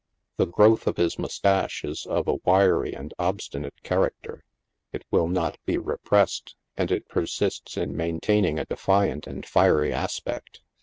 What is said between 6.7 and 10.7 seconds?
and it persists in maintain ing a defiant and fiory aspect.